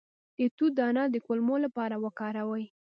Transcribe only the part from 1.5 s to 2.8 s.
لپاره وکاروئ